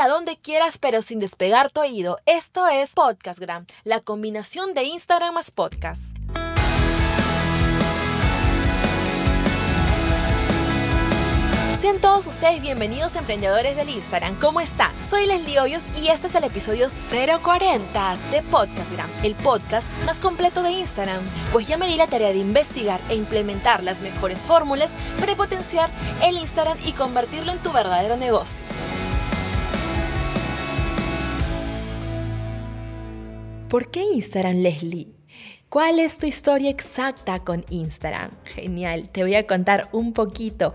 [0.00, 2.20] A donde quieras pero sin despegar tu oído.
[2.24, 6.16] Esto es Podcastgram, la combinación de Instagram más podcast.
[11.80, 14.38] Sean todos ustedes bienvenidos emprendedores del Instagram.
[14.38, 14.92] ¿Cómo están?
[15.02, 20.62] Soy Leslie Hoyos y este es el episodio 040 de Podcastgram, el podcast más completo
[20.62, 21.22] de Instagram.
[21.52, 25.90] Pues ya me di la tarea de investigar e implementar las mejores fórmulas para potenciar
[26.22, 28.64] el Instagram y convertirlo en tu verdadero negocio.
[33.68, 35.08] ¿Por qué Instagram, Leslie?
[35.68, 38.30] ¿Cuál es tu historia exacta con Instagram?
[38.44, 40.72] Genial, te voy a contar un poquito.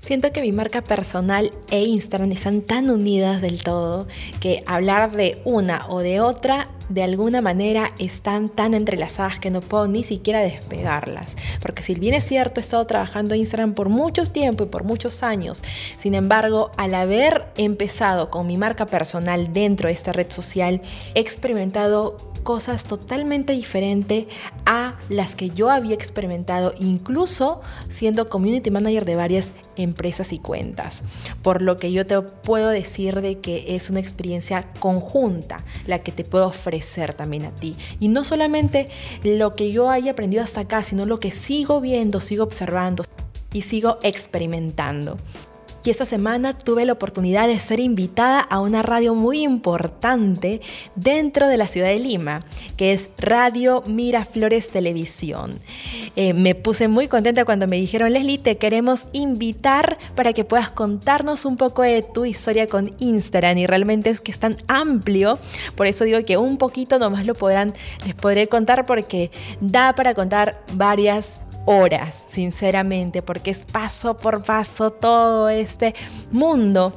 [0.00, 4.08] Siento que mi marca personal e Instagram están tan unidas del todo
[4.40, 9.60] que hablar de una o de otra de alguna manera están tan entrelazadas que no
[9.60, 11.36] puedo ni siquiera despegarlas.
[11.60, 14.82] Porque si bien es cierto, he estado trabajando en Instagram por mucho tiempo y por
[14.82, 15.62] muchos años.
[15.98, 20.82] Sin embargo, al haber empezado con mi marca personal dentro de esta red social,
[21.14, 24.26] he experimentado cosas totalmente diferentes
[24.66, 31.04] a las que yo había experimentado, incluso siendo community manager de varias empresas y cuentas.
[31.42, 36.12] Por lo que yo te puedo decir de que es una experiencia conjunta la que
[36.12, 37.76] te puedo ofrecer también a ti.
[37.98, 38.88] Y no solamente
[39.22, 43.04] lo que yo haya aprendido hasta acá, sino lo que sigo viendo, sigo observando
[43.52, 45.18] y sigo experimentando
[45.84, 50.60] y esta semana tuve la oportunidad de ser invitada a una radio muy importante
[50.94, 52.44] dentro de la ciudad de Lima,
[52.76, 55.60] que es Radio Miraflores Televisión.
[56.16, 60.70] Eh, me puse muy contenta cuando me dijeron, Leslie, te queremos invitar para que puedas
[60.70, 65.38] contarnos un poco de tu historia con Instagram y realmente es que es tan amplio,
[65.76, 67.72] por eso digo que un poquito nomás lo podrán,
[68.04, 74.90] les podré contar porque da para contar varias horas, sinceramente, porque es paso por paso
[74.90, 75.94] todo este
[76.30, 76.92] mundo.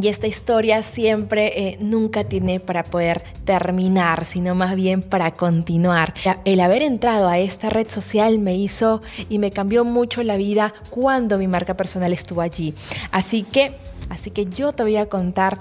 [0.00, 6.14] Y esta historia siempre eh, nunca tiene para poder terminar, sino más bien para continuar.
[6.44, 10.72] El haber entrado a esta red social me hizo y me cambió mucho la vida
[10.90, 12.72] cuando mi marca personal estuvo allí.
[13.10, 13.72] Así que,
[14.08, 15.58] así que yo te voy a contar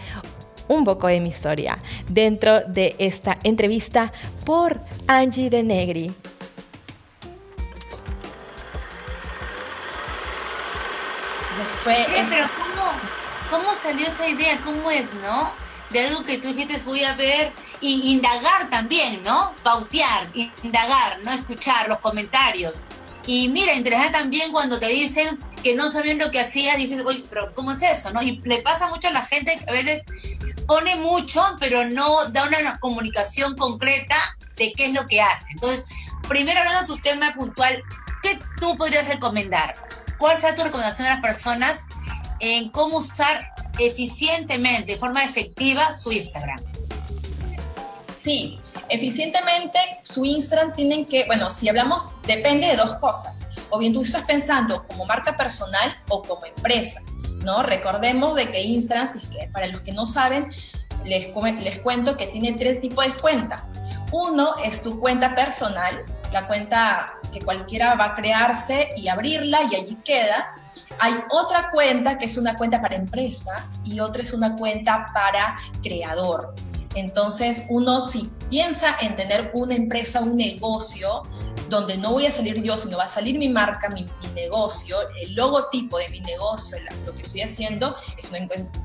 [0.67, 4.13] un poco de mi historia dentro de esta entrevista
[4.45, 6.13] por Angie de Negri.
[11.67, 12.05] Fue...
[12.29, 12.91] Pero ¿cómo,
[13.49, 14.59] ¿cómo salió esa idea?
[14.63, 15.51] ¿Cómo es, no?
[15.89, 19.53] De algo que tú dijiste, voy a ver y indagar también, ¿no?
[19.63, 20.29] Pautear,
[20.63, 21.31] indagar, ¿no?
[21.31, 22.83] Escuchar los comentarios.
[23.25, 27.23] Y mira, interesante también cuando te dicen que no sabían lo que hacía, dices, oye,
[27.29, 28.11] pero ¿cómo es eso?
[28.11, 28.21] ¿no?
[28.21, 30.03] Y le pasa mucho a la gente que a veces
[30.67, 34.15] pone mucho, pero no da una comunicación concreta
[34.55, 35.53] de qué es lo que hace.
[35.53, 35.87] Entonces,
[36.27, 37.83] primero hablando de tu tema puntual,
[38.21, 39.88] ¿qué tú podrías recomendar?
[40.19, 41.87] ¿Cuál será tu recomendación a las personas
[42.41, 46.59] en cómo usar eficientemente, de forma efectiva, su Instagram?
[48.21, 48.59] Sí,
[48.89, 53.47] eficientemente su Instagram tienen que, bueno, si hablamos, depende de dos cosas.
[53.69, 56.99] O bien tú estás pensando como marca personal o como empresa,
[57.45, 57.63] ¿no?
[57.63, 59.07] Recordemos de que Instagram,
[59.53, 60.51] para los que no saben,
[61.05, 63.69] les, les cuento que tiene tres tipos de cuenta.
[64.11, 66.03] Uno es tu cuenta personal,
[66.33, 70.53] la cuenta que cualquiera va a crearse y abrirla y allí queda.
[70.99, 75.55] Hay otra cuenta que es una cuenta para empresa y otra es una cuenta para
[75.81, 76.53] creador.
[76.95, 81.23] Entonces, uno si piensa en tener una empresa, un negocio,
[81.69, 85.35] donde no voy a salir yo, sino va a salir mi marca, mi, negocio, el
[85.35, 88.31] logotipo de mi negocio, lo que estoy haciendo, es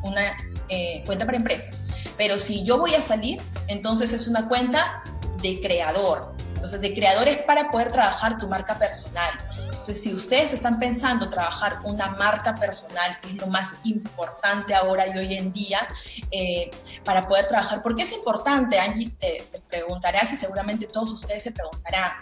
[0.02, 0.36] una,
[0.68, 1.70] eh, cuenta para empresa.
[2.16, 5.02] Pero si yo voy a salir, entonces es una cuenta
[5.40, 6.33] de creador.
[6.64, 9.30] Entonces, de creadores para poder trabajar tu marca personal.
[9.66, 15.06] Entonces, si ustedes están pensando trabajar una marca personal, que es lo más importante ahora
[15.06, 15.86] y hoy en día,
[16.30, 16.70] eh,
[17.04, 18.78] para poder trabajar, ¿por qué es importante?
[18.78, 22.12] Angie te, te preguntarás y seguramente todos ustedes se preguntarán,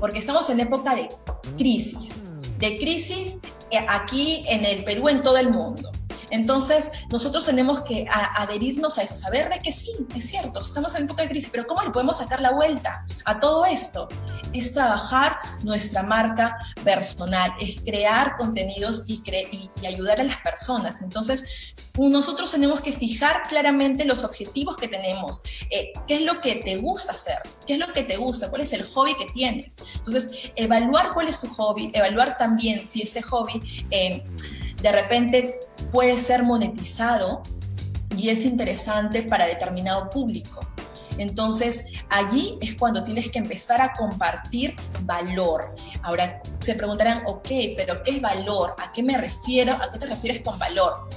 [0.00, 1.08] porque estamos en época de
[1.56, 2.24] crisis,
[2.58, 3.38] de crisis
[3.70, 5.92] eh, aquí en el Perú, en todo el mundo.
[6.32, 11.04] Entonces, nosotros tenemos que adherirnos a eso, saber de que sí, es cierto, estamos en
[11.04, 14.08] época de crisis, pero ¿cómo le podemos sacar la vuelta a todo esto?
[14.54, 19.22] Es trabajar nuestra marca personal, es crear contenidos y,
[19.86, 21.02] ayudar a las personas.
[21.02, 26.56] Entonces, nosotros tenemos que fijar claramente los objetivos que tenemos, eh, qué es lo que
[26.56, 29.76] te gusta hacer, qué es lo que te gusta, cuál es el hobby que tienes.
[29.96, 33.84] Entonces, evaluar cuál es tu hobby, evaluar también si ese hobby...
[33.90, 34.24] Eh,
[34.82, 37.42] de repente puede ser monetizado
[38.16, 40.60] y es interesante para determinado público.
[41.18, 45.74] Entonces, allí es cuando tienes que empezar a compartir valor.
[46.02, 48.74] Ahora, se preguntarán, ok, pero ¿qué es valor?
[48.78, 49.74] ¿A qué me refiero?
[49.74, 51.08] ¿A qué te refieres con valor?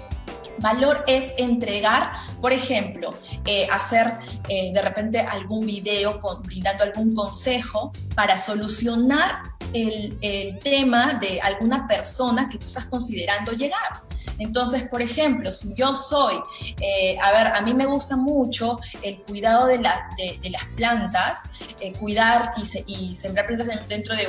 [0.60, 3.14] Valor es entregar, por ejemplo,
[3.46, 4.14] eh, hacer
[4.48, 11.88] eh, de repente algún video brindando algún consejo para solucionar el, el, tema de alguna
[11.88, 14.04] persona que tú estás considerando llegar.
[14.40, 16.36] Entonces, por ejemplo, si yo soy,
[16.80, 21.50] eh, a ver, a mí me gusta mucho el cuidado de, la, de, las plantas,
[21.80, 24.28] eh, cuidar y, y, sembrar plantas dentro de,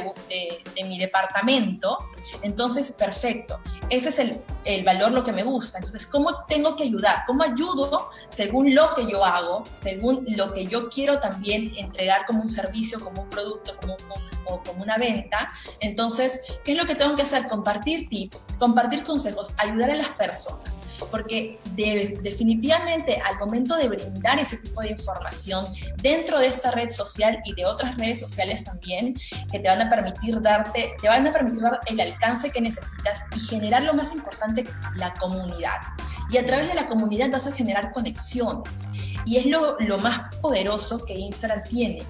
[0.74, 1.98] de, mi departamento,
[2.42, 3.60] entonces, perfecto.
[3.90, 5.78] Ese es el, el, valor, lo que me gusta.
[5.78, 7.24] Entonces, ¿cómo tengo que ayudar?
[7.26, 12.42] ¿Cómo ayudo según lo que yo hago, según lo que yo quiero también entregar como
[12.42, 13.96] un servicio, como un producto, como,
[14.64, 15.52] como una venta?
[15.80, 17.48] Entonces, ¿qué es lo que tengo que hacer?
[17.48, 20.70] Compartir tips, compartir consejos, ayudar a las personas,
[21.10, 21.58] porque
[22.22, 25.66] definitivamente al momento de brindar ese tipo de información
[25.96, 29.14] dentro de esta red social y de otras redes sociales también,
[29.50, 33.24] que te van a permitir darte, te van a permitir dar el alcance que necesitas
[33.34, 34.64] y generar lo más importante,
[34.96, 35.78] la comunidad.
[36.30, 38.82] Y a través de la comunidad vas a generar conexiones.
[39.24, 42.02] Y es lo, lo más poderoso que Instagram tiene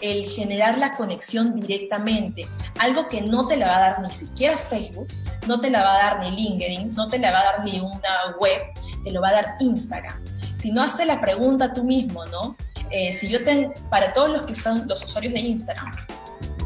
[0.00, 2.46] el generar la conexión directamente,
[2.78, 5.08] algo que no te la va a dar ni siquiera Facebook,
[5.46, 7.80] no te la va a dar ni LinkedIn, no te la va a dar ni
[7.80, 8.60] una web,
[9.02, 10.24] te lo va a dar Instagram.
[10.58, 12.56] Si no, hazte la pregunta tú mismo, ¿no?
[12.90, 15.90] Eh, si yo tengo, para todos los que están, los usuarios de Instagram,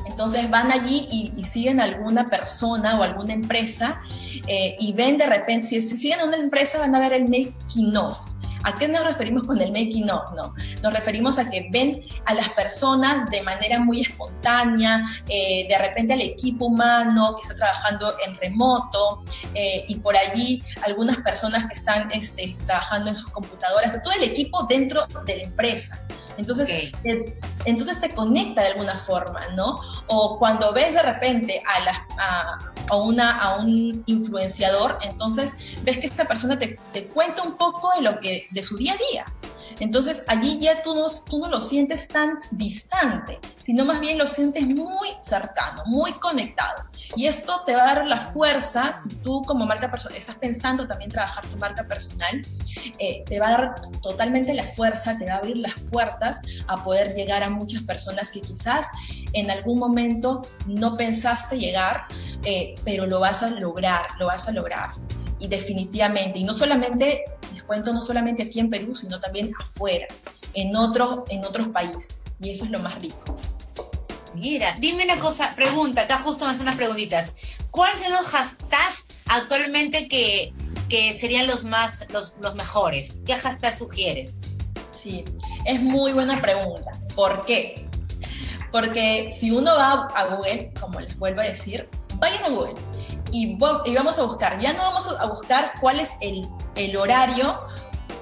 [0.06, 4.00] entonces van allí y, siguen a alguna persona o alguna empresa
[4.46, 7.28] eh, y ven de repente, si, si, siguen a una empresa van a ver el
[7.28, 8.18] making of,
[8.64, 10.32] ¿A qué nos referimos con el making of?
[10.34, 15.78] No, nos referimos a que ven a las personas de manera muy espontánea, eh, de
[15.78, 19.22] repente al equipo humano que está trabajando en remoto
[19.54, 24.24] eh, y por allí algunas personas que están este, trabajando en sus computadoras, todo el
[24.24, 26.04] equipo dentro de la empresa.
[26.36, 29.78] Entonces, te, entonces te conecta de alguna forma, ¿no?
[30.08, 36.26] O cuando ves de repente a, a, una, a un influenciador, entonces ves que esta
[36.26, 39.24] persona te, te, cuenta un poco de, lo que, de su día a día.
[39.80, 44.26] Entonces allí ya tú no, tú no lo sientes tan distante, sino más bien lo
[44.26, 46.84] sientes muy cercano, muy conectado.
[47.16, 50.86] Y esto te va a dar la fuerza, si tú como marca personal estás pensando
[50.86, 52.42] también trabajar tu marca personal,
[52.98, 56.82] eh, te va a dar totalmente la fuerza, te va a abrir las puertas a
[56.82, 58.88] poder llegar a muchas personas que quizás
[59.32, 62.06] en algún momento no pensaste llegar,
[62.44, 64.90] eh, pero lo vas a lograr, lo vas a lograr.
[65.44, 67.24] Y definitivamente, y no solamente
[67.66, 70.06] cuento no solamente aquí en Perú, sino también afuera,
[70.54, 72.20] en, otro, en otros países.
[72.40, 73.36] Y eso es lo más rico.
[74.34, 77.34] Mira, dime una cosa, pregunta, acá justo me hacen unas preguntitas.
[77.70, 80.52] ¿Cuáles son los hashtags actualmente que,
[80.88, 83.22] que serían los más, los, los mejores?
[83.24, 84.40] ¿Qué hashtags sugieres?
[84.94, 85.24] Sí,
[85.64, 86.90] es muy buena pregunta.
[87.14, 87.86] ¿Por qué?
[88.72, 91.88] Porque si uno va a Google, como les vuelvo a decir,
[92.18, 92.74] vayan a Google
[93.34, 93.56] y,
[93.94, 97.58] vamos a buscar, ya no vamos a buscar cuál es el el horario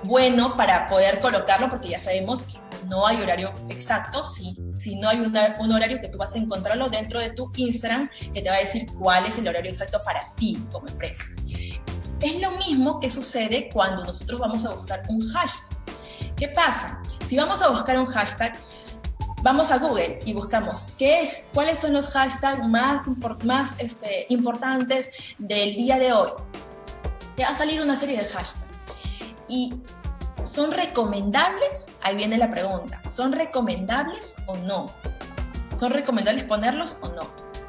[0.05, 5.09] bueno para poder colocarlo, porque ya sabemos que no hay horario exacto, si, si no
[5.09, 8.57] hay un horario que tú vas a encontrarlo dentro de tu Instagram, que te va
[8.57, 11.25] a decir cuál es el horario exacto para ti como empresa.
[12.21, 15.77] Es lo mismo que sucede cuando nosotros vamos a buscar un hashtag.
[16.37, 17.01] ¿Qué pasa?
[17.27, 18.57] Si vamos a buscar un hashtag,
[19.43, 23.03] vamos a Google y buscamos qué, cuáles son los hashtags más,
[23.45, 26.31] más este, importantes del día de hoy
[27.37, 28.67] te va a salir una serie de hashtags.
[29.49, 29.83] Y
[30.45, 31.99] ¿son recomendables?
[32.03, 33.01] Ahí viene la pregunta.
[33.09, 34.87] ¿Son recomendables o no?
[35.79, 37.23] ¿Son recomendables ponerlos o no?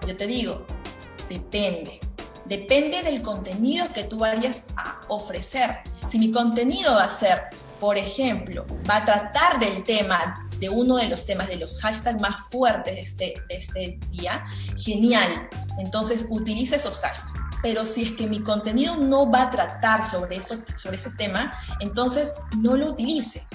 [0.08, 0.66] Yo te digo,
[1.30, 2.00] depende.
[2.46, 5.78] Depende del contenido que tú vayas a ofrecer.
[6.08, 7.44] Si mi contenido va a ser,
[7.80, 12.22] por ejemplo, va a tratar del tema, de uno de los temas, de los hashtags
[12.22, 14.46] más fuertes de este, este día,
[14.78, 15.50] genial.
[15.78, 20.36] Entonces utiliza esos hashtags pero si es que mi contenido no va a tratar sobre,
[20.36, 23.46] eso, sobre ese tema, entonces no lo utilices,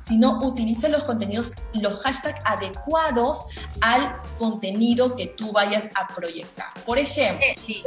[0.00, 3.48] sino utilice los contenidos, los hashtags adecuados
[3.82, 6.72] al contenido que tú vayas a proyectar.
[6.86, 7.84] Por ejemplo, eh, si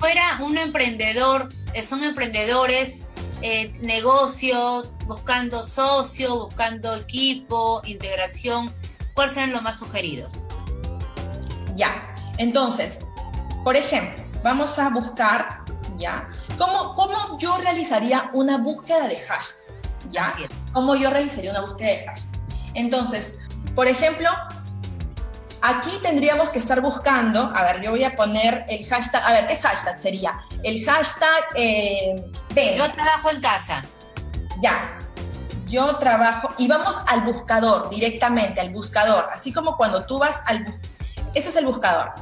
[0.00, 3.02] fuera un emprendedor, eh, son emprendedores
[3.42, 8.72] eh, negocios, buscando socio, buscando equipo, integración,
[9.14, 10.46] ¿cuáles serían los más sugeridos?
[11.76, 13.04] Ya, entonces,
[13.62, 15.64] por ejemplo, vamos a buscar,
[15.96, 16.28] ¿ya?
[16.58, 19.56] ¿Cómo, cómo yo realizaría una búsqueda de hashtag?
[20.10, 20.34] ¿Ya?
[20.72, 22.40] ¿Cómo yo realizaría una búsqueda de hashtag?
[22.74, 23.40] Entonces,
[23.74, 24.30] por ejemplo,
[25.62, 29.46] aquí tendríamos que estar buscando, a ver, yo voy a poner el hashtag, a ver,
[29.46, 30.40] ¿qué hashtag sería?
[30.62, 31.44] El hashtag...
[31.54, 32.24] Eh,
[32.76, 33.84] yo trabajo en casa.
[34.60, 34.98] Ya,
[35.68, 40.66] yo trabajo y vamos al buscador directamente, al buscador, así como cuando tú vas al...
[41.34, 42.12] Ese es el buscador.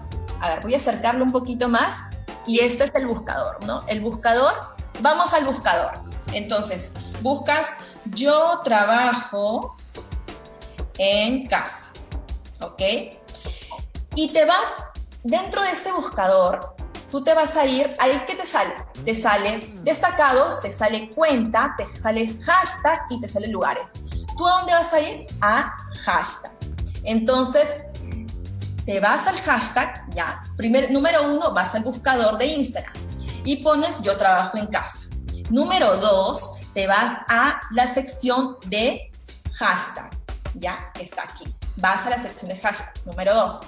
[0.41, 2.03] A ver, voy a acercarlo un poquito más
[2.47, 3.85] y este es el buscador, ¿no?
[3.87, 5.93] El buscador, vamos al buscador.
[6.33, 7.75] Entonces, buscas
[8.07, 9.77] yo trabajo
[10.99, 11.91] en casa,
[12.61, 12.83] ¿ok?
[14.17, 14.73] Y te vas
[15.23, 16.75] dentro de este buscador,
[17.11, 21.75] tú te vas a ir, ahí que te sale, te sale destacados, te sale cuenta,
[21.77, 24.05] te sale hashtag y te sale lugares.
[24.39, 25.27] ¿Tú a dónde vas a ir?
[25.43, 26.51] A hashtag.
[27.05, 27.85] Entonces,
[28.87, 32.95] te vas al hashtag, ya, primer, número uno, vas al buscador de Instagram
[33.45, 35.11] y pones yo trabajo en casa.
[35.51, 39.13] Número dos, te vas a la sección de
[39.53, 40.11] hashtag,
[40.55, 41.55] ya, está aquí.
[41.77, 43.61] Vas a la sección de hashtag, número dos.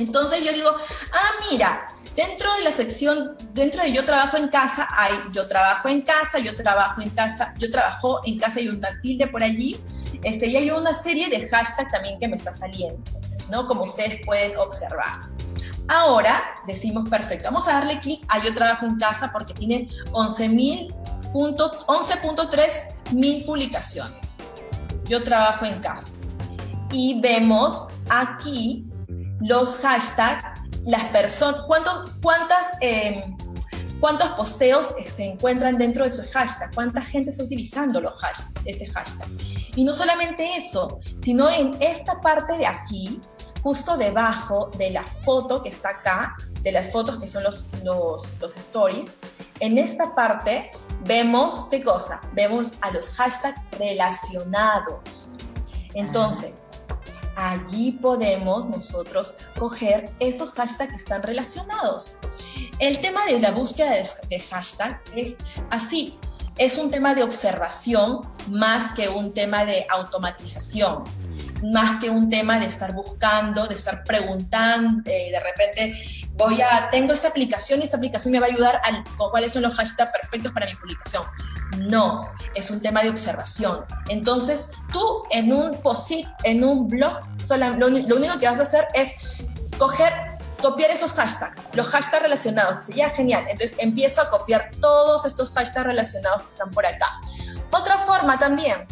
[0.00, 0.70] Entonces yo digo,
[1.12, 5.88] ah, mira, dentro de la sección, dentro de yo trabajo en casa, hay yo trabajo
[5.88, 9.78] en casa, yo trabajo en casa, yo trabajo en casa y un tilde por allí,
[10.22, 13.02] este, y hay una serie de hashtags también que me está saliendo,
[13.50, 13.66] ¿no?
[13.66, 15.28] Como ustedes pueden observar.
[15.88, 23.12] Ahora decimos, perfecto, vamos a darle clic a Yo Trabajo en Casa porque tiene 11.3
[23.12, 24.36] mil publicaciones.
[25.04, 26.20] Yo trabajo en casa.
[26.92, 28.89] Y vemos aquí
[29.40, 30.44] los hashtags,
[30.84, 31.62] las personas,
[32.22, 33.36] cuántas, em,
[34.00, 38.86] cuántos posteos se encuentran dentro de esos hashtags, cuánta gente está utilizando los hashtags, ese
[38.86, 39.28] hashtag.
[39.76, 43.20] Y no solamente eso, sino en esta parte de aquí,
[43.62, 48.32] justo debajo de la foto que está acá, de las fotos que son los, los,
[48.40, 49.18] los stories,
[49.60, 50.70] en esta parte
[51.04, 52.22] vemos, ¿qué cosa?
[52.32, 55.34] Vemos a los hashtags relacionados.
[55.94, 56.69] Entonces,
[57.40, 62.18] allí podemos nosotros coger esos hashtags que están relacionados.
[62.78, 63.94] El tema de la búsqueda
[64.28, 65.36] de, hashtag es
[65.70, 66.18] así,
[66.58, 71.04] es un tema de observación más que un tema de automatización
[71.62, 75.94] más que un tema de estar buscando, de estar preguntando, de repente
[76.32, 79.62] voy a, tengo esa aplicación y esta aplicación me va a ayudar a cuáles son
[79.62, 81.22] los hashtags perfectos para mi publicación.
[81.78, 83.84] No, es un tema de observación.
[84.08, 86.10] Entonces, tú en un post
[86.44, 87.20] en un blog,
[87.76, 89.14] lo, único que vas a hacer es
[89.78, 90.12] coger
[90.60, 92.88] copiar esos hashtags, los hashtags relacionados.
[92.88, 93.44] Ya, genial.
[93.48, 97.18] Entonces empiezo a copiar todos estos hashtags relacionados que están por acá.
[97.70, 98.86] Otra forma también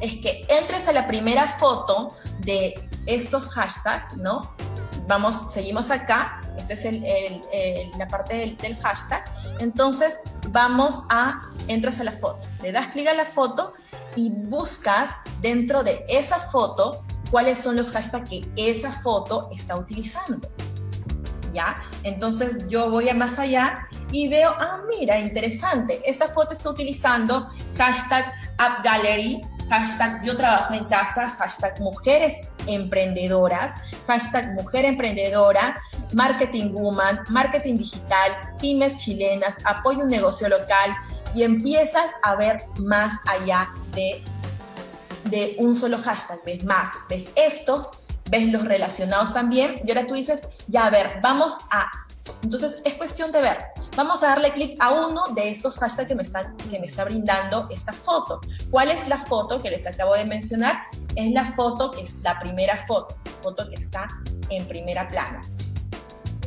[0.00, 4.54] es que entres a la primera foto de estos hashtags, ¿no?
[5.10, 9.24] Vamos, seguimos acá, esa es la parte del, del, hashtag.
[9.58, 13.72] Entonces vamos a, entras a la foto, le das clic a la foto
[14.14, 20.48] y buscas dentro de esa foto cuáles son los hashtags que esa foto está utilizando.
[21.52, 21.82] ¿Ya?
[22.04, 27.48] Entonces yo voy a más allá y veo, ah, mira, interesante, esta foto está utilizando
[27.76, 32.34] hashtag AppGallery, hashtag yo trabajo en casa, hashtag mujeres
[32.66, 33.72] emprendedoras,
[34.06, 35.80] hashtag mujer emprendedora,
[36.12, 40.90] marketing woman, marketing digital, pymes chilenas, apoyo un negocio local
[41.34, 44.22] y empiezas a ver más allá de,
[45.24, 47.90] de un solo hashtag, ves más, ves estos,
[48.28, 51.88] ves los relacionados también y ahora tú dices, ya a ver, vamos a
[52.42, 53.58] entonces es cuestión de ver.
[53.96, 57.04] Vamos a darle clic a uno de estos hashtags que me, están, que me está
[57.04, 58.40] brindando esta foto.
[58.70, 60.84] ¿Cuál es la foto que les acabo de mencionar?
[61.16, 64.08] Es la foto que es la primera foto, foto que está
[64.48, 65.40] en primera plana.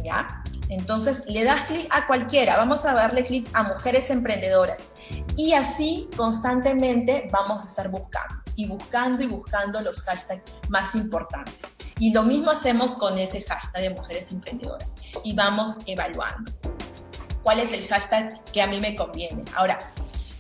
[0.04, 0.42] ¿Ya?
[0.70, 2.56] Entonces le das clic a cualquiera.
[2.58, 4.96] Vamos a darle clic a mujeres emprendedoras.
[5.36, 11.76] Y así constantemente vamos a estar buscando y buscando y buscando los hashtags más importantes.
[12.00, 16.52] Y lo mismo hacemos con ese hashtag de mujeres emprendedoras y vamos evaluando
[17.44, 19.44] cuál es el hashtag que a mí me conviene.
[19.56, 19.80] Ahora,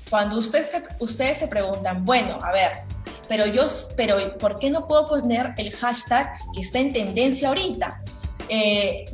[0.09, 2.71] cuando ustedes se, ustedes se preguntan, bueno, a ver,
[3.27, 8.01] pero yo, pero ¿por qué no puedo poner el hashtag que está en tendencia ahorita?
[8.49, 9.05] Eh,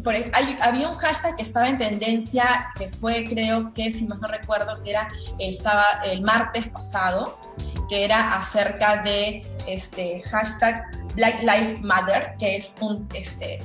[0.62, 4.82] había un hashtag que estaba en tendencia, que fue, creo que, si más no recuerdo,
[4.84, 7.40] que era el, sábado, el martes pasado,
[7.88, 10.84] que era acerca de este hashtag
[11.16, 13.60] Black Lives Matter, que es un, este,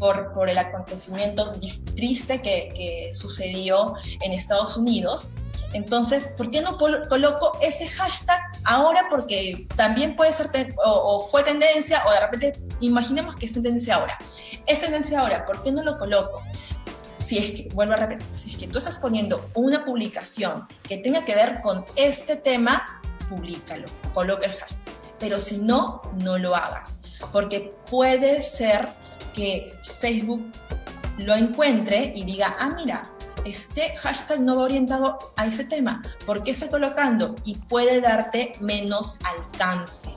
[0.00, 1.52] por, por el acontecimiento
[1.94, 5.34] triste que, que sucedió en Estados Unidos.
[5.72, 9.06] Entonces, ¿por qué no coloco ese hashtag ahora?
[9.08, 14.18] Porque también puede ser, o, fue tendencia, o de repente, imaginemos que es tendencia ahora.
[14.66, 16.42] Es tendencia ahora, ¿por qué no lo coloco?
[17.18, 20.96] Si es que, vuelvo a repetir, si es que tú estás poniendo una publicación que
[20.96, 24.92] tenga que ver con este tema, públicalo, coloca el hashtag.
[25.20, 28.88] Pero si no, no lo hagas, porque puede ser
[29.32, 30.44] que Facebook
[31.18, 33.10] lo encuentre y diga, ah, mira,
[33.44, 37.36] este hashtag no va orientado a ese tema, ¿por qué está colocando?
[37.44, 40.10] Y puede darte menos alcance.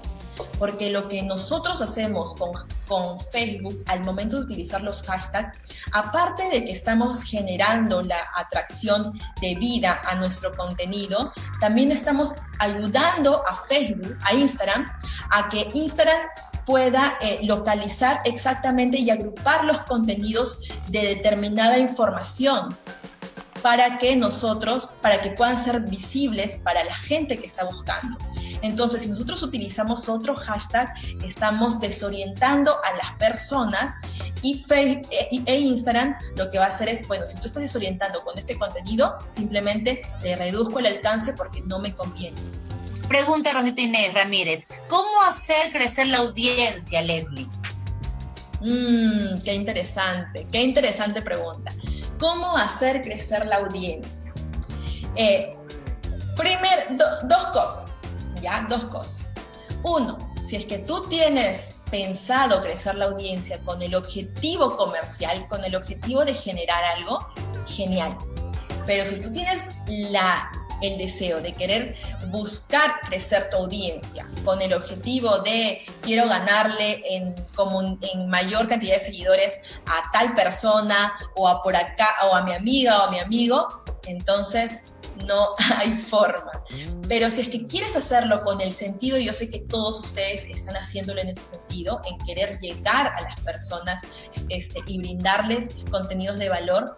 [0.57, 2.53] porque lo que nosotros hacemos con,
[2.87, 5.55] con Facebook al momento de utilizar los hashtags,
[5.91, 13.47] aparte de que estamos generando la atracción de vida a nuestro contenido, también estamos ayudando
[13.47, 14.91] a Facebook, a Instagram,
[15.29, 16.21] a que Instagram
[16.65, 22.75] pueda eh, localizar exactamente y agrupar los contenidos de determinada información
[23.61, 28.17] para que nosotros, para que puedan ser visibles para la gente que está buscando.
[28.61, 30.93] Entonces, si nosotros utilizamos otro hashtag,
[31.25, 33.95] estamos desorientando a las personas
[34.41, 37.61] y Facebook e, e Instagram lo que va a hacer es, bueno, si tú estás
[37.61, 42.63] desorientando con este contenido, simplemente te reduzco el alcance porque no me convienes.
[43.13, 47.47] Pregunta Rosita Inés Ramírez, ¿cómo hacer crecer la audiencia, Leslie?
[48.59, 51.71] Mmm, qué interesante, qué interesante pregunta.
[52.17, 54.33] ¿Cómo hacer crecer la audiencia?
[55.15, 55.55] Eh,
[56.35, 58.01] primer, dos cosas,
[58.41, 58.65] ¿ya?
[58.67, 59.35] Dos cosas.
[59.83, 65.63] Uno, si es que tú tienes pensado crecer la audiencia con el objetivo comercial, con
[65.63, 67.19] el objetivo de generar algo,
[67.67, 68.17] genial.
[68.87, 70.49] Pero si tú tienes la
[70.83, 71.95] el deseo de querer
[72.33, 78.95] buscar crecer tu audiencia con el objetivo de quiero ganarle en, como en mayor cantidad
[78.95, 83.11] de seguidores a tal persona o a por acá o a mi amiga o a
[83.11, 84.85] mi amigo, entonces
[85.27, 86.63] no hay forma.
[87.07, 90.75] Pero si es que quieres hacerlo con el sentido, yo sé que todos ustedes están
[90.75, 94.01] haciéndolo en ese sentido, en querer llegar a las personas
[94.49, 96.97] este, y brindarles contenidos de valor,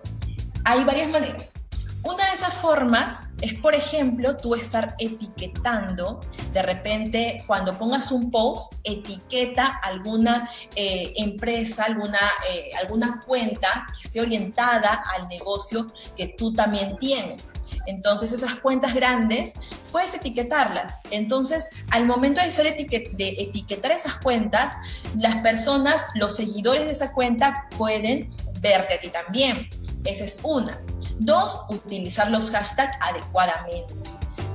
[0.63, 1.64] hay varias maneras.
[2.05, 6.21] Una de esas formas es, por ejemplo, tú estar etiquetando,
[6.53, 14.07] de repente cuando pongas un post, etiqueta alguna eh, empresa, alguna, eh, alguna cuenta que
[14.07, 17.53] esté orientada al negocio que tú también tienes.
[17.87, 19.55] Entonces esas cuentas grandes
[19.91, 21.01] puedes etiquetarlas.
[21.09, 24.75] Entonces al momento de, ser de etiquetar esas cuentas,
[25.17, 29.69] las personas, los seguidores de esa cuenta pueden verte a ti también.
[30.03, 30.79] Esa es una.
[31.19, 33.93] Dos, utilizar los hashtags adecuadamente,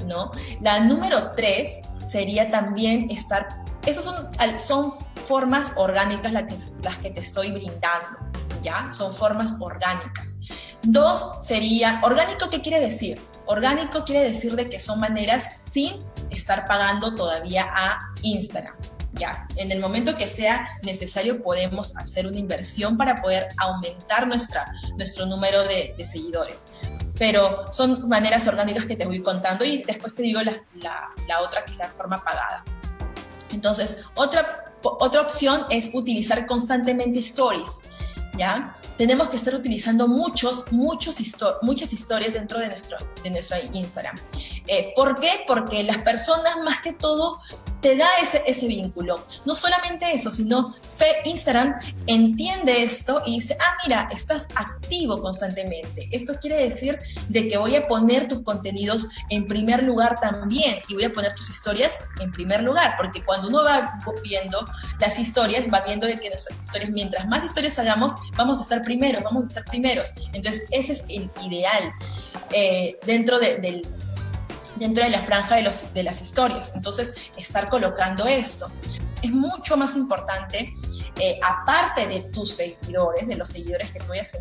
[0.07, 0.31] ¿no?
[0.61, 4.93] La número tres sería también estar, esas son, son
[5.27, 8.19] formas orgánicas las que, las que te estoy brindando,
[8.63, 8.91] ¿ya?
[8.93, 10.41] Son formas orgánicas.
[10.83, 13.21] Dos sería, orgánico, ¿qué quiere decir?
[13.47, 18.75] Orgánico quiere decir de que son maneras sin estar pagando todavía a Instagram
[19.13, 24.73] ya, en el momento que sea necesario podemos hacer una inversión para poder aumentar nuestra,
[24.97, 26.69] nuestro número de, seguidores.
[27.19, 30.63] Pero son maneras orgánicas que te voy contando y después te digo la,
[31.29, 32.65] la, otra que es la forma pagada.
[33.53, 37.89] Entonces, otra, otra opción es utilizar constantemente stories.
[38.39, 38.73] ¿Ya?
[38.97, 41.17] Tenemos que estar utilizando muchos, muchos
[41.61, 44.17] muchas historias dentro de nuestro, de nuestro Instagram.
[44.67, 45.45] Eh, ¿Por qué?
[45.47, 47.41] Porque las personas más que todo
[47.81, 49.25] te da ese, ese vínculo.
[49.45, 50.75] No solamente eso, sino
[51.25, 51.75] Instagram
[52.07, 56.09] entiende esto y dice, ah, mira, estás activo constantemente.
[56.13, 60.95] Esto quiere decir de que voy a poner tus contenidos en primer lugar también y
[60.95, 65.69] voy a poner tus historias en primer lugar, porque cuando uno va viendo las historias,
[65.73, 69.45] va viendo de que nuestras historias, mientras más historias hagamos, vamos a estar primeros, vamos
[69.45, 70.11] a estar primeros.
[70.33, 71.93] Entonces, ese es el ideal
[72.53, 73.87] eh, dentro del
[74.81, 76.75] dentro de la franja de, los, de las historias.
[76.75, 78.69] Entonces, estar colocando esto.
[79.23, 80.73] Es mucho más importante,
[81.21, 84.35] eh, aparte de tus seguidores, de los seguidores que tú vayas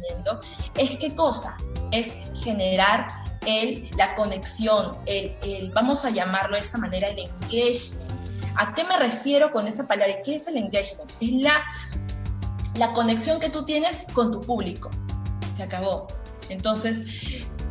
[0.76, 1.58] es qué cosa?
[1.92, 3.08] Es generar
[3.46, 8.10] el, la conexión, el, vamos a llamarlo de esta manera, el engagement.
[8.56, 10.22] ¿A qué me refiero con esa palabra?
[10.24, 11.12] ¿Qué es el engagement?
[11.20, 11.62] Es la,
[12.76, 14.90] la conexión que tú tienes con tu público.
[15.56, 16.08] Se acabó.
[16.50, 17.06] Entonces,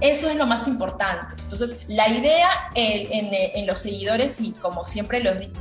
[0.01, 1.41] eso es lo más importante.
[1.43, 5.53] Entonces, la idea en, los seguidores, y como siempre les,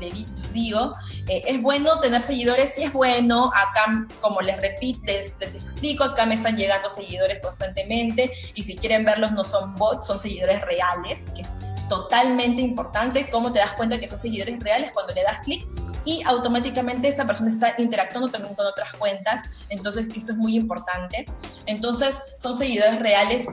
[0.53, 0.93] digo,
[1.27, 6.03] eh, es bueno tener seguidores, sí es bueno, acá, como les repito, les, les, explico,
[6.03, 10.61] acá me están llegando seguidores constantemente, y si quieren verlos no son bots, son seguidores
[10.61, 11.53] reales, que es
[11.89, 13.29] totalmente importante.
[13.29, 14.91] ¿Cómo te das cuenta que son seguidores reales?
[14.93, 15.65] Cuando le das clic
[16.07, 20.55] y automáticamente esa persona está interactuando también con otras cuentas, entonces que esto es muy
[20.55, 21.25] importante.
[21.65, 23.45] Entonces son seguidores reales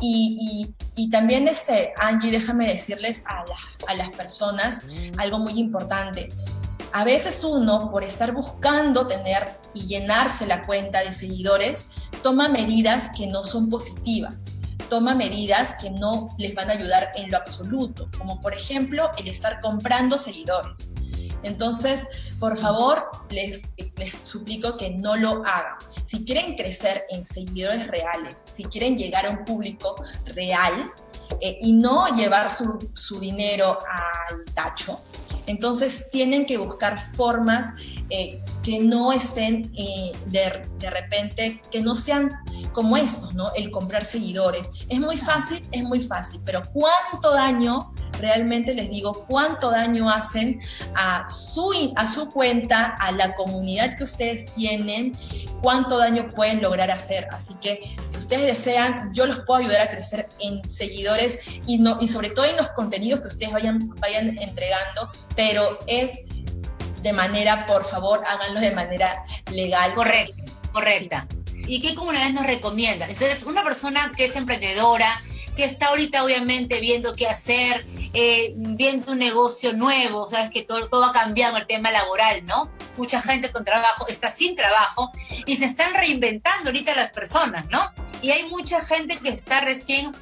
[0.00, 3.44] y, y, también, este, Angie, déjame decirles a,
[3.86, 4.86] a las personas
[5.18, 6.30] algo muy importante.
[6.92, 11.90] A veces uno, por estar buscando tener y llenarse la cuenta de seguidores,
[12.24, 14.56] toma medidas que no son positivas
[14.88, 19.28] toma medidas que no les van a ayudar en lo absoluto, como por ejemplo el
[19.28, 20.92] estar comprando seguidores.
[21.42, 23.70] Entonces, por favor, les,
[24.22, 25.76] suplico que no lo hagan.
[26.04, 30.92] Si quieren crecer en seguidores reales, si quieren llegar a un público real
[31.40, 35.00] eh, y no llevar su, su dinero al tacho,
[35.46, 37.74] Entonces tienen que buscar formas
[38.10, 42.30] eh, que no estén eh, de, de, repente, que no sean
[42.72, 43.52] como estos, ¿no?
[43.54, 44.72] El comprar seguidores.
[44.88, 50.60] Es muy fácil, es muy fácil, pero ¿cuánto daño realmente les digo cuánto daño hacen
[50.94, 55.12] a su, a su cuenta, a la comunidad que ustedes tienen,
[55.60, 57.28] cuánto daño pueden lograr hacer.
[57.30, 61.98] Así que si ustedes desean, yo los puedo ayudar a crecer en seguidores y, no,
[62.00, 66.20] y sobre todo en los contenidos que ustedes vayan, vayan entregando, pero es
[67.02, 69.94] de manera, por favor, háganlo de manera legal.
[69.94, 71.26] Correcta, correcta.
[71.66, 73.10] ¿Y qué comunidades nos recomiendan?
[73.10, 75.22] Entonces, una persona que es emprendedora,
[75.60, 80.88] que está ahorita obviamente viendo qué hacer, eh, viendo un negocio nuevo, sabes que todo,
[80.88, 82.70] todo ha cambiado en el tema laboral, ¿no?
[82.96, 85.12] Mucha gente con trabajo está sin trabajo
[85.44, 87.78] y se están reinventando ahorita las personas, ¿no?
[88.22, 90.16] Y hay mucha gente que está recién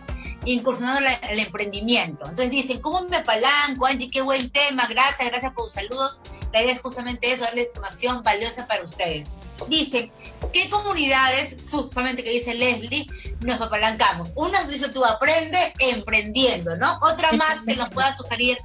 [0.45, 2.25] incursionando el emprendimiento.
[2.25, 4.11] Entonces dicen, ¿cómo me apalanco, Angie?
[4.11, 6.21] Qué buen tema, gracias, gracias por sus saludos.
[6.53, 9.27] La idea es justamente eso, darle información valiosa para ustedes.
[9.69, 10.13] Dicen,
[10.53, 13.07] ¿qué comunidades, justamente que dice Leslie,
[13.41, 14.31] nos apalancamos?
[14.37, 16.99] Una dice tú, aprende emprendiendo, ¿no?
[17.03, 18.57] Otra más que nos pueda sugerir.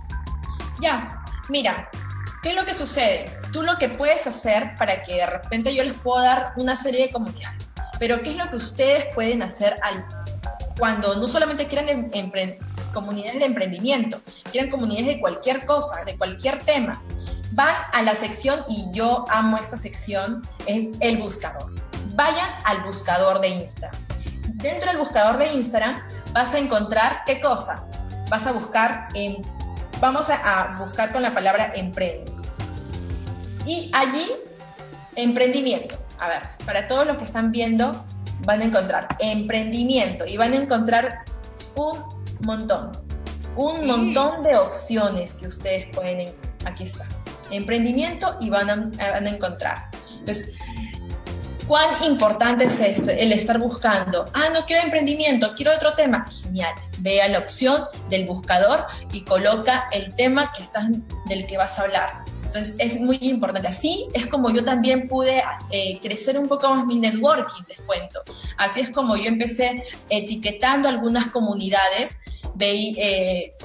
[0.80, 1.90] Ya, mira,
[2.44, 3.40] ¿qué es lo que sucede?
[3.52, 7.08] Tú lo que puedes hacer para que de repente yo les pueda dar una serie
[7.08, 10.06] de comunidades, pero ¿qué es lo que ustedes pueden hacer al
[10.78, 12.32] cuando no solamente quieren em,
[12.94, 17.02] comunidades de emprendimiento, quieren comunidades de cualquier cosa, de cualquier tema,
[17.52, 21.72] van a la sección, y yo amo esta sección, es el buscador.
[22.16, 24.02] Vayan al buscador de Instagram.
[24.54, 27.88] Dentro del buscador de Instagram vas a encontrar qué cosa.
[28.30, 29.38] Vas a buscar, en,
[30.00, 32.32] vamos a, buscar con la palabra emprende.
[33.66, 34.32] Y allí,
[35.16, 35.96] emprendimiento.
[36.20, 38.06] A ver, para todos los que están viendo,
[38.42, 41.24] van a encontrar emprendimiento y van a encontrar
[41.76, 42.04] un
[42.42, 42.92] montón,
[43.56, 46.34] un montón de opciones que ustedes pueden,
[46.66, 47.06] aquí está,
[47.52, 49.90] emprendimiento y van a, van a encontrar.
[50.20, 50.58] Entonces,
[51.68, 53.12] ¿cuán importante es esto?
[53.12, 56.26] El estar buscando, ah, no quiero emprendimiento, quiero otro tema.
[56.44, 60.88] Genial, vea la opción del buscador y coloca el tema que estás,
[61.26, 62.33] del que vas a hablar.
[62.54, 63.68] Entonces es muy importante.
[63.68, 68.22] Así es como yo también pude eh, crecer un poco más mi networking, les cuento.
[68.58, 72.20] Así es como yo empecé etiquetando algunas comunidades.
[72.54, 73.56] Veí, eh,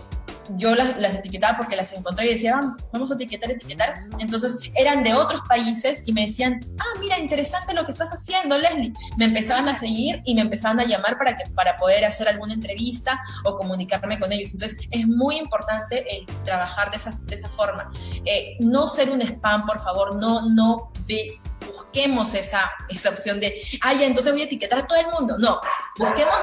[0.56, 2.58] yo las, etiquetaba porque las encontré y decía,
[2.92, 4.00] vamos, a etiquetar, etiquetar.
[4.18, 8.58] Entonces eran de otros países y me decían, ah, mira, interesante lo que estás haciendo,
[8.58, 8.92] Leslie.
[9.16, 12.54] Me empezaban a seguir y me empezaban a llamar para, que, para poder hacer alguna
[12.54, 14.52] entrevista o comunicarme con ellos.
[14.52, 17.90] Entonces es muy importante el trabajar de esa, de esa forma.
[18.24, 23.60] Eh, no ser un spam, por favor, no, no ve, busquemos esa, esa opción de,
[23.80, 25.36] ah, ya, entonces voy a etiquetar a todo el mundo.
[25.38, 25.60] No,
[25.98, 26.34] busquemos,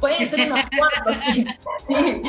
[0.00, 1.46] pueden ser unos cuantos, sí.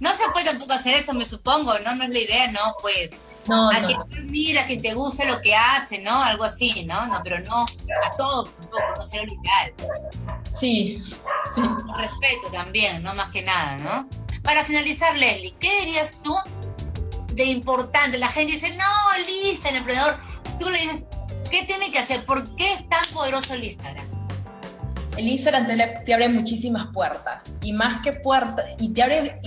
[0.00, 1.94] No se puede tampoco hacer eso, me supongo, ¿no?
[1.94, 2.60] No es la idea, ¿no?
[2.80, 3.10] Pues.
[3.46, 6.22] No, a que mira, que te guste lo que hace, ¿no?
[6.22, 7.06] Algo así, ¿no?
[7.08, 9.74] No, pero no a todos tampoco, no ser lo ideal.
[10.54, 11.02] Sí,
[11.54, 11.60] sí.
[11.94, 13.14] respeto también, ¿no?
[13.14, 14.08] Más que nada, ¿no?
[14.42, 16.34] Para finalizar, Leslie, ¿qué dirías tú
[17.34, 18.18] de importante.
[18.18, 20.16] La gente dice, no, lista, el emprendedor.
[20.58, 21.08] Tú le dices,
[21.50, 22.24] ¿qué tiene que hacer?
[22.24, 24.06] ¿Por qué es tan poderoso el Instagram?
[25.16, 25.66] El Instagram
[26.04, 29.40] te, abre muchísimas puertas y más que puertas, y te abre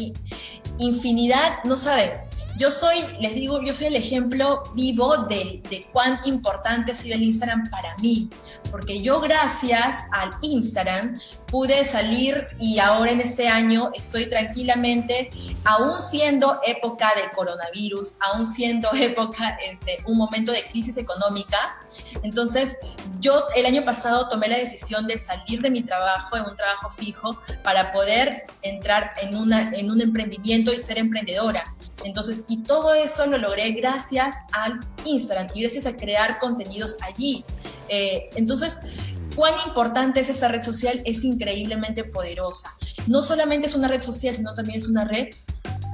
[0.78, 2.12] infinidad, no saben,
[2.58, 7.16] yo soy, les digo, yo soy el ejemplo vivo de, de, cuán importante ha sido
[7.16, 8.30] el Instagram para mí,
[8.72, 15.30] porque yo gracias al Instagram pude salir y ahora en este año estoy tranquilamente,
[15.64, 21.58] aún siendo época de coronavirus, aún siendo época, este, un momento de crisis económica.
[22.24, 22.78] Entonces,
[23.20, 26.90] yo el año pasado tomé la decisión de salir de mi trabajo, en un trabajo
[26.90, 31.64] fijo, para poder entrar en, una, en un emprendimiento y ser emprendedora.
[32.08, 37.44] Entonces, y todo eso lo logré gracias al Instagram y gracias a crear contenidos allí.
[37.90, 38.82] Eh, entonces,
[39.36, 42.72] cuán importante es esa red social es increíblemente poderosa.
[43.08, 45.30] No solamente es una red social, sino también es una red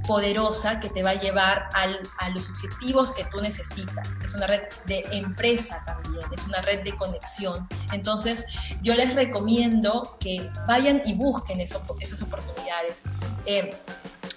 [0.08, 4.10] poderosa que te va a llevar a los objetivos que tú necesitas.
[4.24, 7.68] Es una red de empresa también, es una red de conexión.
[7.92, 8.46] Entonces,
[8.82, 13.04] yo les recomiendo que vayan y busquen esas oportunidades.
[13.46, 13.76] Eh,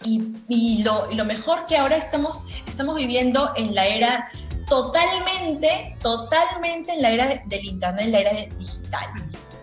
[0.04, 4.30] y, lo, mejor que ahora estamos, estamos viviendo en la era
[4.68, 9.06] totalmente, totalmente en la era del Internet, en la era digital.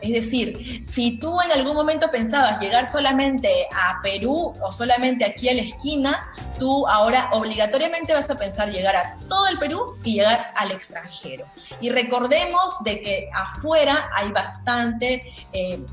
[0.03, 5.47] Es decir, si tú en algún momento pensabas llegar solamente a Perú o solamente aquí
[5.47, 10.15] a la esquina, tú ahora obligatoriamente vas a pensar llegar a todo el Perú y
[10.15, 11.45] llegar al extranjero.
[11.79, 15.33] Y recordemos de que afuera hay bastante...
[15.53, 15.85] Eh,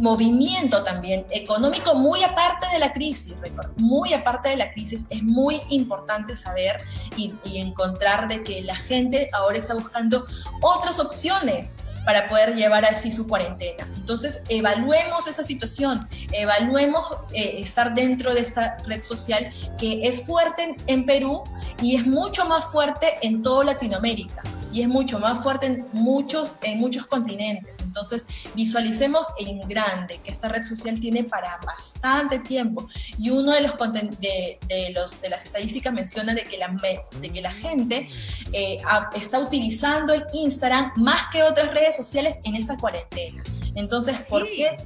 [0.00, 3.34] movimiento también económico muy aparte de la crisis,
[3.76, 6.80] muy aparte de la crisis, es muy importante saber
[7.16, 10.26] y, encontrar de que la gente ahora está buscando
[10.60, 13.88] otras opciones para poder llevar así su cuarentena.
[13.96, 20.76] Entonces, evaluemos esa situación, evaluemos eh, estar dentro de esta red social que es fuerte
[20.86, 21.42] en, Perú
[21.80, 24.42] y es mucho más fuerte en toda Latinoamérica
[24.74, 27.76] y es mucho más fuerte en muchos, en muchos continentes.
[27.78, 32.88] Entonces, visualicemos en grande que esta red social tiene para bastante tiempo.
[33.16, 33.74] Y uno de los,
[34.20, 36.76] de, de los de las estadísticas menciona de que la,
[37.20, 38.08] de que la gente
[38.52, 38.78] eh,
[39.14, 43.44] está utilizando el Instagram más que otras redes sociales en esa cuarentena.
[43.76, 44.76] Entonces, ¿por qué?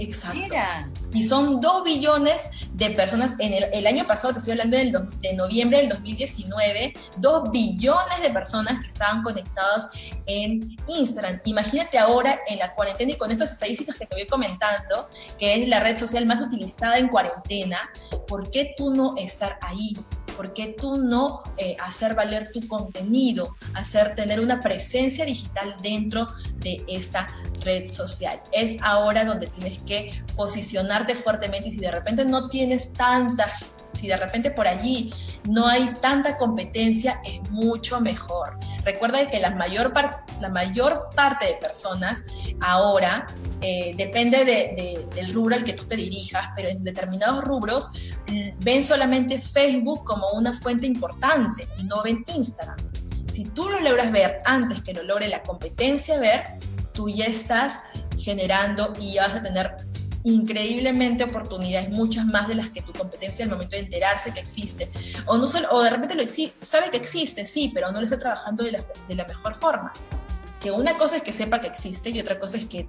[0.00, 0.54] Exacto.
[1.12, 3.34] Y son 2 billones de personas.
[3.38, 8.30] En el, año pasado, te estoy hablando del, de noviembre del 2019, 2 billones de
[8.30, 9.90] personas que estaban conectadas
[10.26, 11.40] en Instagram.
[11.44, 15.68] Imagínate ahora en la cuarentena y con estas estadísticas que te voy comentando, que es
[15.68, 17.78] la red social más utilizada en cuarentena,
[18.26, 19.94] ¿por qué tú no estar ahí?
[20.36, 26.28] ¿Por qué tú no eh, hacer valer tu contenido, hacer tener una presencia digital dentro
[26.56, 27.26] de esta
[27.60, 28.40] red social?
[28.52, 33.46] Es ahora donde tienes que posicionarte fuertemente y si de repente no tienes tanta
[33.94, 35.12] si de repente por allí
[35.48, 38.58] no hay tanta competencia, es mucho mejor.
[38.84, 39.92] Recuerda que la mayor,
[40.40, 42.26] la mayor parte de personas
[42.60, 43.26] ahora,
[43.60, 44.44] eh, depende
[45.14, 47.90] del rubro al que tú te dirijas, pero en determinados rubros
[48.28, 52.76] mm, ven solamente Facebook como una fuente importante y no ven Instagram.
[53.32, 56.58] Si tú lo logras ver antes que lo logre la competencia ver,
[56.92, 57.80] tú ya estás
[58.16, 59.76] generando y vas a tener
[60.24, 64.90] increíblemente oportunidades, muchas más de las que tu competencia al momento de enterarse que existe.
[65.26, 66.24] O, no solo, o de repente lo
[66.60, 69.92] sabe que existe, sí, pero no lo está trabajando de la, de la mejor forma.
[70.60, 72.88] Que una cosa es que sepa que existe y otra cosa es que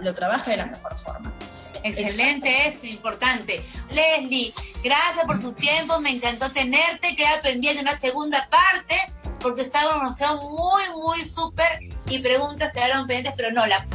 [0.00, 1.34] lo trabaje de la mejor forma.
[1.82, 3.62] Excelente, es importante.
[3.90, 4.52] Leslie,
[4.84, 8.96] gracias por tu tiempo, me encantó tenerte, queda pendiente una segunda parte,
[9.40, 13.86] porque estaba muy, muy súper y preguntas quedaron pendientes, pero no, la